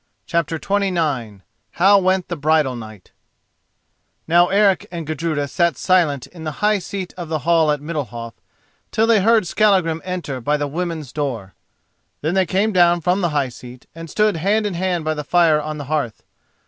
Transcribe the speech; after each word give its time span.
CHAPTER 0.25 0.57
XXIX 0.57 1.41
HOW 1.73 1.99
WENT 1.99 2.27
THE 2.27 2.35
BRIDAL 2.35 2.75
NIGHT 2.75 3.11
Now 4.27 4.47
Eric 4.47 4.87
and 4.91 5.05
Gudruda 5.05 5.47
sat 5.47 5.77
silent 5.77 6.25
in 6.25 6.43
the 6.43 6.53
high 6.65 6.79
seat 6.79 7.13
of 7.17 7.29
the 7.29 7.37
hall 7.45 7.69
at 7.69 7.81
Middalhof 7.81 8.33
till 8.89 9.05
they 9.05 9.21
heard 9.21 9.45
Skallagrim 9.45 10.01
enter 10.03 10.41
by 10.41 10.57
the 10.57 10.67
women's 10.67 11.13
door. 11.13 11.53
Then 12.21 12.33
they 12.33 12.47
came 12.47 12.71
down 12.73 13.01
from 13.01 13.21
the 13.21 13.29
high 13.29 13.49
seat, 13.49 13.85
and 13.93 14.09
stood 14.09 14.37
hand 14.37 14.65
in 14.65 14.73
hand 14.73 15.05
by 15.05 15.13
the 15.13 15.23
fire 15.23 15.61
on 15.61 15.77
the 15.77 15.85
hearth. 15.85 16.23